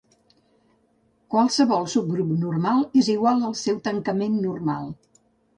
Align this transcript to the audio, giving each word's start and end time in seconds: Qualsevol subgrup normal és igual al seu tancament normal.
Qualsevol 1.33 1.85
subgrup 1.95 2.31
normal 2.45 2.83
és 3.03 3.13
igual 3.17 3.47
al 3.51 3.55
seu 3.63 3.81
tancament 3.91 4.43
normal. 4.51 4.91